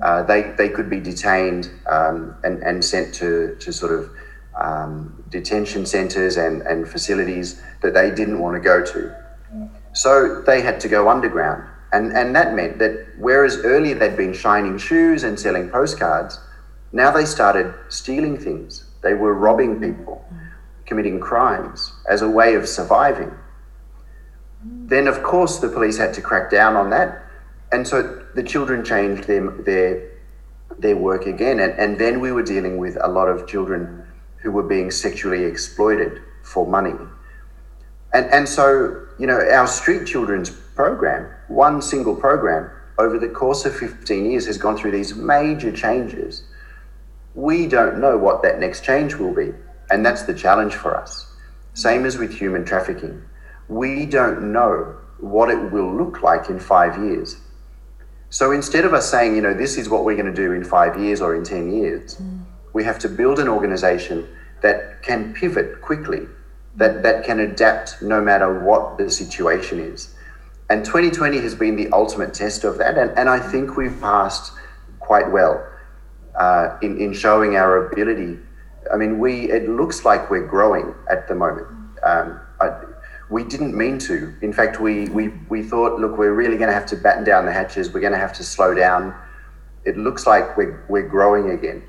[0.00, 4.10] Uh, they, they could be detained um, and, and sent to, to sort of
[4.56, 9.14] um, detention centres and, and facilities that they didn't want to go to.
[9.92, 11.68] So they had to go underground.
[11.92, 16.40] And, and that meant that whereas earlier they'd been shining shoes and selling postcards,
[16.92, 18.84] now they started stealing things.
[19.02, 20.24] They were robbing people,
[20.86, 23.32] committing crimes as a way of surviving.
[24.64, 27.22] Then, of course, the police had to crack down on that.
[27.70, 30.10] And so the children changed their, their,
[30.78, 31.60] their work again.
[31.60, 34.04] And, and then we were dealing with a lot of children
[34.44, 36.94] who were being sexually exploited for money.
[38.12, 43.64] And, and so, you know, our street children's program, one single program, over the course
[43.64, 46.44] of 15 years has gone through these major changes.
[47.34, 49.52] We don't know what that next change will be.
[49.90, 51.34] And that's the challenge for us.
[51.72, 53.22] Same as with human trafficking.
[53.68, 57.38] We don't know what it will look like in five years.
[58.28, 60.64] So instead of us saying, you know, this is what we're going to do in
[60.64, 62.43] five years or in 10 years, mm.
[62.74, 64.28] We have to build an organization
[64.60, 66.26] that can pivot quickly,
[66.76, 70.14] that, that can adapt no matter what the situation is.
[70.68, 72.98] And 2020 has been the ultimate test of that.
[72.98, 74.52] And, and I think we've passed
[74.98, 75.66] quite well
[76.38, 78.38] uh, in, in showing our ability.
[78.92, 81.68] I mean, we it looks like we're growing at the moment.
[82.02, 82.80] Um, I,
[83.30, 84.34] we didn't mean to.
[84.42, 87.46] In fact, we, we, we thought, look, we're really going to have to batten down
[87.46, 87.92] the hatches.
[87.92, 89.14] We're going to have to slow down.
[89.84, 91.82] It looks like we're, we're growing again.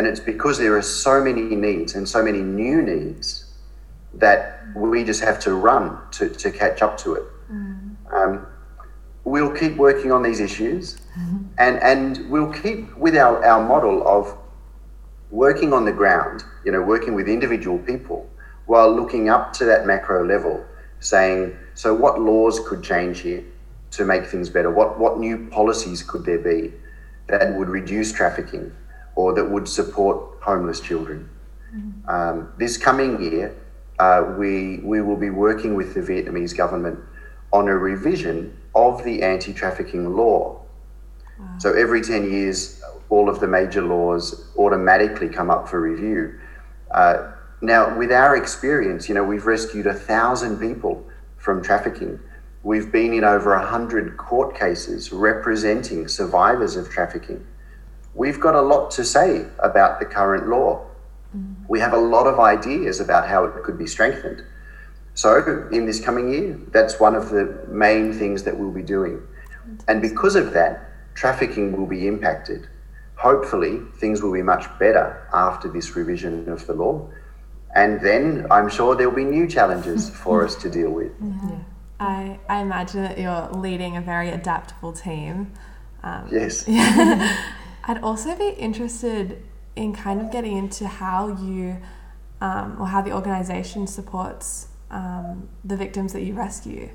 [0.00, 3.44] And it's because there are so many needs and so many new needs
[4.14, 7.24] that we just have to run to, to catch up to it.
[7.52, 7.96] Mm.
[8.10, 8.46] Um,
[9.24, 11.42] we'll keep working on these issues mm-hmm.
[11.58, 14.34] and, and we'll keep with our, our model of
[15.30, 18.26] working on the ground, you know, working with individual people
[18.64, 20.64] while looking up to that macro level,
[21.00, 23.44] saying, so what laws could change here
[23.90, 24.70] to make things better?
[24.70, 26.72] What, what new policies could there be
[27.26, 28.72] that would reduce trafficking
[29.14, 31.28] or that would support homeless children?
[31.74, 32.08] Mm-hmm.
[32.08, 33.54] Um, this coming year,
[33.98, 36.98] uh, we, we will be working with the Vietnamese government
[37.52, 40.60] on a revision of the anti trafficking law.
[41.38, 41.46] Wow.
[41.58, 46.38] So every 10 years, all of the major laws automatically come up for review.
[46.90, 51.04] Uh, now, with our experience, you know, we've rescued a thousand people
[51.36, 52.18] from trafficking.
[52.62, 57.46] We've been in over a hundred court cases representing survivors of trafficking.
[58.14, 60.86] We've got a lot to say about the current law.
[61.36, 61.54] Mm.
[61.68, 64.44] We have a lot of ideas about how it could be strengthened.
[65.14, 69.20] So, in this coming year, that's one of the main things that we'll be doing.
[69.86, 72.68] And because of that, trafficking will be impacted.
[73.16, 77.08] Hopefully, things will be much better after this revision of the law
[77.74, 81.12] and then I'm sure there'll be new challenges for us to deal with.
[81.20, 81.58] Yeah.
[82.00, 85.52] I, I imagine that you're leading a very adaptable team.
[86.02, 86.64] Um, yes.
[87.90, 89.42] I'd also be interested
[89.74, 91.78] in kind of getting into how you
[92.40, 96.88] um, or how the organisation supports um, the victims that you rescue.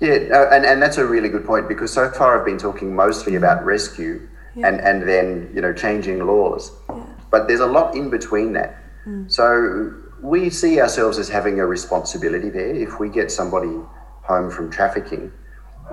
[0.00, 2.96] Yeah, uh, and, and that's a really good point because so far I've been talking
[2.96, 4.68] mostly about rescue yeah.
[4.68, 6.72] and, and then, you know, changing laws.
[6.88, 7.04] Yeah.
[7.30, 8.82] But there's a lot in between that.
[9.06, 9.30] Mm.
[9.30, 12.74] So we see ourselves as having a responsibility there.
[12.74, 13.76] If we get somebody
[14.22, 15.32] home from trafficking,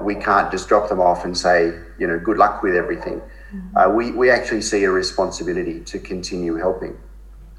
[0.01, 3.21] we can't just drop them off and say, you know, good luck with everything.
[3.53, 3.77] Mm-hmm.
[3.77, 6.97] Uh, we, we actually see a responsibility to continue helping.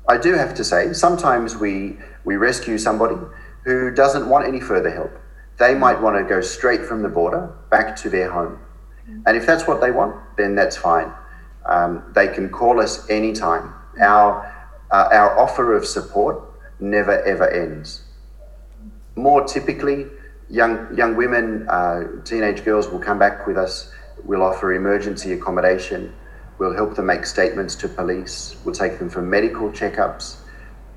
[0.09, 3.17] I do have to say, sometimes we, we rescue somebody
[3.65, 5.13] who doesn't want any further help.
[5.59, 8.59] They might want to go straight from the border back to their home.
[9.09, 9.23] Mm.
[9.27, 11.13] And if that's what they want, then that's fine.
[11.67, 13.75] Um, they can call us anytime.
[14.01, 14.47] Our,
[14.91, 16.43] uh, our offer of support
[16.81, 18.05] never ever ends.
[19.17, 20.07] More typically,
[20.51, 23.91] young, young women, uh, teenage girls will come back with us.
[24.25, 26.13] We'll offer emergency accommodation.
[26.59, 28.57] We'll help them make statements to police.
[28.65, 30.39] We'll take them for medical checkups.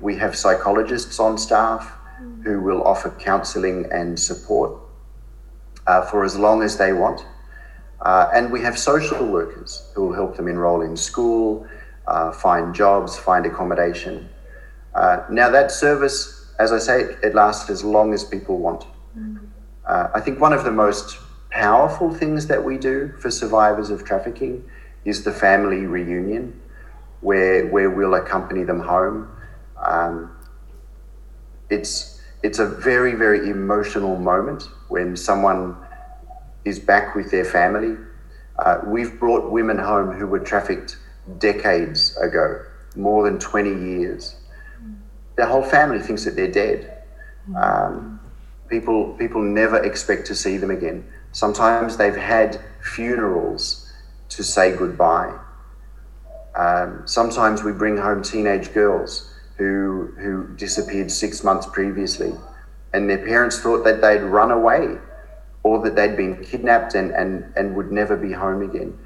[0.00, 1.92] We have psychologists on staff
[2.42, 4.72] who will offer counselling and support
[5.86, 7.24] uh, for as long as they want.
[8.00, 11.66] Uh, and we have social workers who will help them enroll in school,
[12.08, 14.28] uh, find jobs, find accommodation.
[14.94, 18.84] Uh, now, that service, as I say, it lasts as long as people want.
[19.16, 19.41] Mm.
[19.86, 21.18] I think one of the most
[21.50, 24.64] powerful things that we do for survivors of trafficking
[25.04, 26.60] is the family reunion,
[27.20, 29.28] where, where we'll accompany them home.
[29.76, 30.34] Um,
[31.68, 35.76] it's, it's a very, very emotional moment when someone
[36.64, 37.96] is back with their family.
[38.58, 40.96] Uh, we've brought women home who were trafficked
[41.38, 42.62] decades ago,
[42.96, 44.36] more than 20 years.
[45.36, 47.02] Their whole family thinks that they're dead.
[47.56, 48.11] Um,
[48.72, 51.04] people people never expect to see them again.
[51.32, 53.92] Sometimes they've had funerals
[54.30, 55.32] to say goodbye.
[56.56, 59.10] Um, sometimes we bring home teenage girls
[59.58, 62.32] who who disappeared six months previously,
[62.94, 64.98] and their parents thought that they'd run away,
[65.62, 68.98] or that they'd been kidnapped and, and, and would never be home again.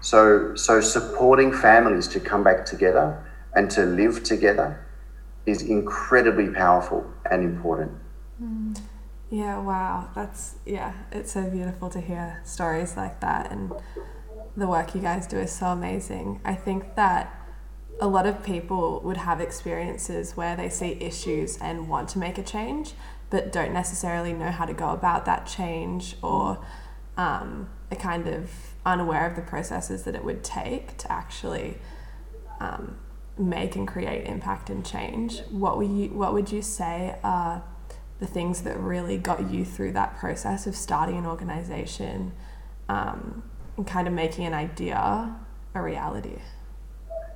[0.00, 3.06] So so supporting families to come back together
[3.54, 4.68] and to live together
[5.44, 7.00] is incredibly powerful
[7.30, 7.92] and important.
[9.32, 10.10] Yeah, wow.
[10.14, 13.50] That's, yeah, it's so beautiful to hear stories like that.
[13.50, 13.72] And
[14.58, 16.42] the work you guys do is so amazing.
[16.44, 17.34] I think that
[17.98, 22.36] a lot of people would have experiences where they see issues and want to make
[22.36, 22.92] a change,
[23.30, 26.62] but don't necessarily know how to go about that change or
[27.16, 28.50] um, are kind of
[28.84, 31.78] unaware of the processes that it would take to actually
[32.60, 32.98] um,
[33.38, 35.40] make and create impact and change.
[35.48, 37.64] What would you What would you say are
[38.22, 42.30] the things that really got you through that process of starting an organization
[42.88, 43.42] um,
[43.76, 45.34] and kind of making an idea
[45.74, 46.38] a reality?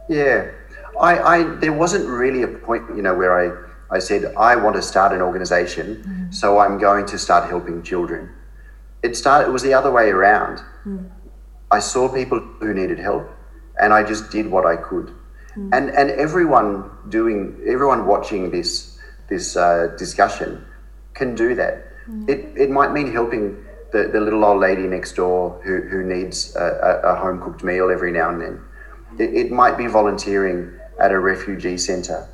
[0.08, 0.52] Yeah,
[1.00, 4.76] I, I there wasn't really a point, you know, where I, I said I want
[4.76, 6.32] to start an organization, mm.
[6.32, 8.30] so I'm going to start helping children.
[9.02, 9.48] It started.
[9.48, 10.60] It was the other way around.
[10.86, 11.10] Mm.
[11.72, 13.28] I saw people who needed help,
[13.80, 15.12] and I just did what I could.
[15.56, 15.70] Mm.
[15.72, 20.64] And and everyone doing, everyone watching this this uh, discussion
[21.16, 21.74] can do that.
[22.08, 22.28] Mm.
[22.28, 26.54] It it might mean helping the, the little old lady next door who who needs
[26.56, 28.60] a, a home cooked meal every now and then
[29.18, 32.28] it, it might be volunteering at a refugee centre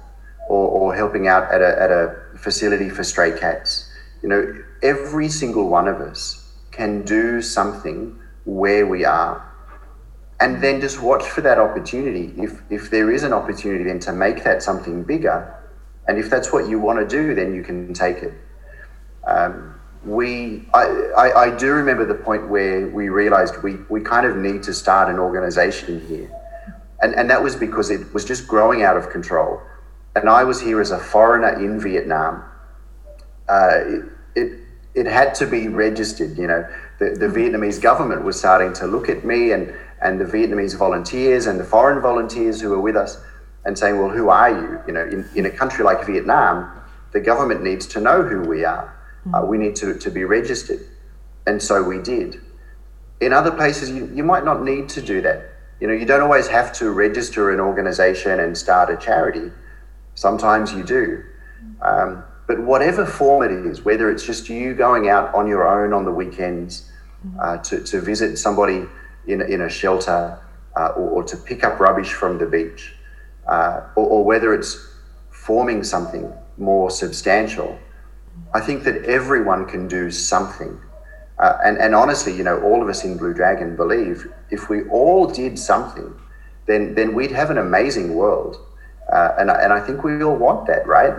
[0.49, 3.91] or, or helping out at a, at a facility for stray cats.
[4.23, 9.49] You know, every single one of us can do something where we are
[10.41, 12.33] and then just watch for that opportunity.
[12.37, 15.57] If, if there is an opportunity then to make that something bigger,
[16.09, 18.35] and if that's what you want to do, then you can take it.
[19.27, 20.85] Um, we, I,
[21.17, 24.75] I, I do remember the point where we realized we, we kind of need to
[24.75, 26.31] start an organization here
[27.03, 29.61] and, and that was because it was just growing out of control.
[30.15, 32.45] And I was here as a foreigner in Vietnam.
[33.49, 34.05] Uh, it,
[34.37, 34.59] it,
[34.95, 36.67] it had to be registered, you know.
[37.01, 41.47] The, the Vietnamese government was starting to look at me and, and the Vietnamese volunteers
[41.47, 43.21] and the foreign volunteers who were with us
[43.65, 44.81] and saying, well, who are you?
[44.87, 46.71] You know, in, in a country like Vietnam,
[47.13, 48.97] the government needs to know who we are.
[49.33, 50.81] Uh, we need to, to be registered.
[51.47, 52.41] And so we did.
[53.21, 55.51] In other places, you, you might not need to do that.
[55.81, 59.51] You know, you don't always have to register an organization and start a charity.
[60.15, 61.25] Sometimes you do.
[61.81, 65.93] Um, but whatever form it is, whether it's just you going out on your own
[65.93, 66.91] on the weekends
[67.41, 68.85] uh, to, to visit somebody
[69.27, 70.39] in, in a shelter
[70.77, 72.95] uh, or, or, to pick up rubbish from the beach,
[73.47, 74.89] uh, or, or whether it's
[75.31, 77.79] forming something more substantial,
[78.55, 80.79] I think that everyone can do something.
[81.39, 84.85] Uh, and, and honestly, you know, all of us in Blue Dragon believe if we
[84.89, 86.15] all did something,
[86.67, 88.59] then, then we'd have an amazing world.
[89.13, 91.13] Uh, and, and I think we all want that, right?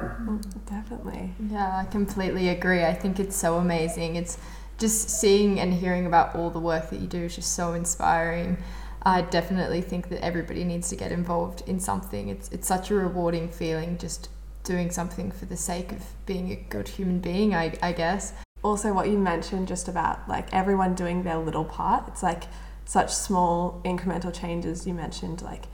[0.66, 1.34] Definitely.
[1.52, 2.84] Yeah, I completely agree.
[2.84, 4.16] I think it's so amazing.
[4.16, 4.38] It's
[4.78, 8.58] just seeing and hearing about all the work that you do is just so inspiring.
[9.04, 12.30] I definitely think that everybody needs to get involved in something.
[12.30, 14.30] It's it's such a rewarding feeling just
[14.64, 18.34] doing something for the sake of being a good human being, I, I guess.
[18.64, 22.44] Also what you mentioned just about like everyone doing their little part it's like
[22.86, 24.86] such small incremental changes.
[24.88, 25.66] You mentioned like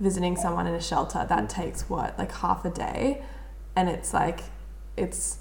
[0.00, 3.22] visiting someone in a shelter that takes what like half a day.
[3.76, 4.40] And it's like
[4.96, 5.38] it's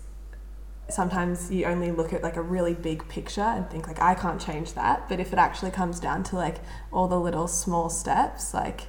[0.89, 4.41] sometimes you only look at like a really big picture and think like I can't
[4.41, 5.08] change that.
[5.10, 6.58] But if it actually comes down to like
[6.91, 8.82] all the little small steps like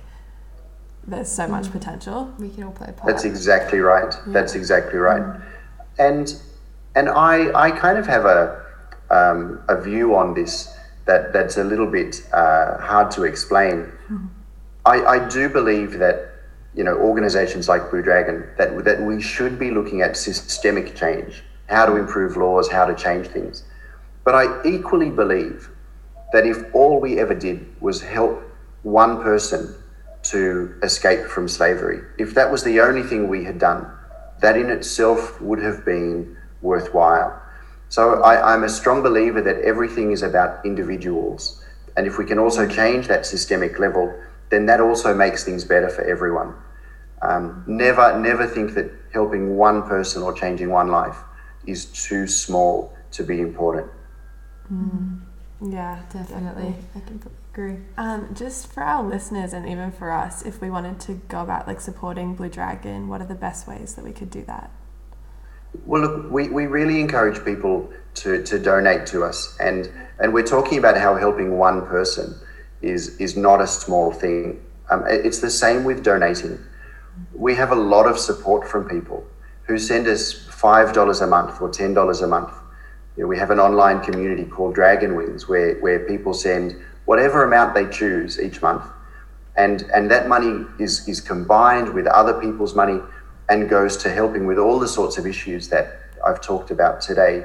[1.06, 1.72] there's so much mm.
[1.72, 4.32] potential we can all play a part that's exactly right yeah.
[4.32, 5.42] that's exactly right mm.
[5.98, 6.40] and
[6.94, 8.62] and I, I kind of have a,
[9.10, 10.74] um, a view on this
[11.06, 13.90] that, that's a little bit uh, hard to explain.
[14.10, 14.26] Mm-hmm.
[14.84, 16.28] I, I do believe that
[16.74, 21.42] you know organizations like Blue Dragon that that we should be looking at systemic change,
[21.68, 23.64] how to improve laws, how to change things.
[24.24, 25.68] But I equally believe
[26.32, 28.42] that if all we ever did was help
[28.82, 29.74] one person
[30.22, 33.90] to escape from slavery, if that was the only thing we had done,
[34.40, 37.40] that in itself would have been worthwhile.
[37.88, 41.62] So I, I'm a strong believer that everything is about individuals.
[41.96, 44.14] And if we can also change that systemic level,
[44.50, 46.54] then that also makes things better for everyone.
[47.20, 51.18] Um, never, never think that helping one person or changing one life
[51.66, 53.90] is too small to be important.
[54.72, 55.20] Mm.
[55.60, 56.74] Yeah, definitely.
[56.94, 57.76] I completely agree.
[57.98, 61.66] Um, just for our listeners and even for us, if we wanted to go about
[61.66, 64.70] like supporting Blue Dragon, what are the best ways that we could do that?
[65.84, 69.56] Well, look, we, we really encourage people to, to donate to us.
[69.60, 72.34] And, and we're talking about how helping one person
[72.80, 74.62] is, is not a small thing.
[74.90, 76.58] Um, it's the same with donating.
[77.34, 79.26] We have a lot of support from people
[79.64, 82.52] who send us $5 a month or $10 a month.
[83.16, 87.44] You know, we have an online community called Dragon Wings where, where people send whatever
[87.44, 88.84] amount they choose each month.
[89.56, 93.00] And, and that money is, is combined with other people's money
[93.48, 97.44] and goes to helping with all the sorts of issues that I've talked about today.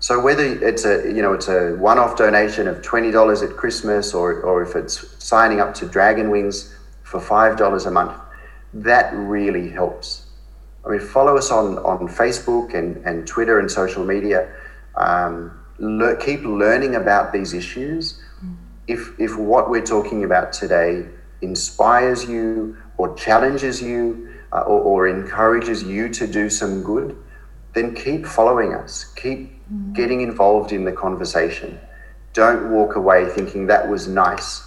[0.00, 4.14] So whether it's a you know it's a one-off donation of twenty dollars at Christmas
[4.14, 8.16] or or if it's signing up to Dragon Wings for five dollars a month,
[8.74, 10.26] that really helps.
[10.86, 14.48] I mean, follow us on on Facebook and and Twitter and social media.
[14.94, 18.22] Um, le- keep learning about these issues.
[18.88, 21.06] If if what we're talking about today
[21.40, 27.16] inspires you or challenges you uh, or, or encourages you to do some good,
[27.74, 29.04] then keep following us.
[29.14, 29.58] Keep
[29.92, 31.78] getting involved in the conversation.
[32.32, 34.62] Don't walk away thinking that was nice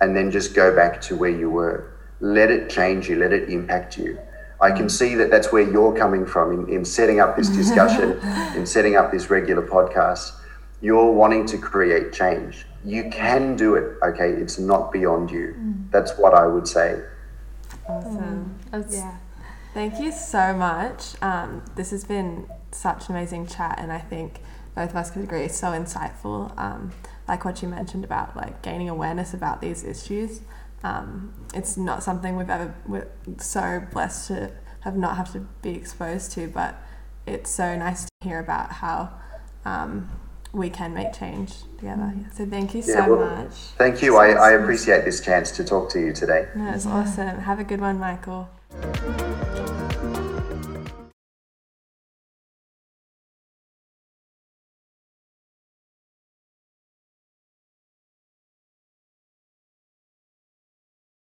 [0.00, 1.92] and then just go back to where you were.
[2.20, 4.18] Let it change you, let it impact you.
[4.60, 8.18] I can see that that's where you're coming from in, in setting up this discussion,
[8.56, 10.32] in setting up this regular podcast.
[10.80, 12.66] You're wanting to create change.
[12.86, 14.30] You can do it, okay?
[14.30, 15.54] It's not beyond you.
[15.90, 17.02] That's what I would say.
[17.88, 18.58] Awesome.
[18.70, 19.16] That's, Yeah.
[19.74, 21.20] Thank you so much.
[21.20, 24.40] Um, this has been such an amazing chat, and I think
[24.74, 26.56] both of us could agree it's so insightful.
[26.58, 26.92] Um,
[27.28, 30.40] like what you mentioned about like gaining awareness about these issues.
[30.82, 33.08] Um, it's not something we've ever we're
[33.38, 36.80] so blessed to have not have to be exposed to, but
[37.26, 39.12] it's so nice to hear about how
[39.64, 40.08] um,
[40.56, 42.12] we can make change together.
[42.16, 42.34] Mm.
[42.34, 43.52] So thank you Yeah, so well, much.
[43.76, 44.16] Thank you.
[44.16, 46.48] I, I appreciate this chance to talk to you today.
[46.56, 47.38] No, it's awesome.
[47.40, 48.48] Have a good one, Michael.